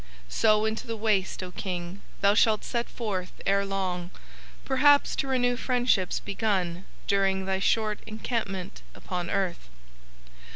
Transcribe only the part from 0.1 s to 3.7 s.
So into the Waste, O King, thou shalt set forth ere